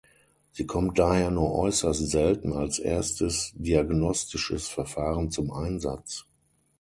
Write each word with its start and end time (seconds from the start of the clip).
Sie 0.51 0.65
kommt 0.65 0.97
daher 0.97 1.29
nur 1.29 1.53
äußerst 1.53 2.09
selten 2.09 2.53
als 2.53 2.79
erstes 2.79 3.51
diagnostisches 3.53 4.67
Verfahren 4.67 5.29
zum 5.29 5.51
Einsatz. 5.51 6.25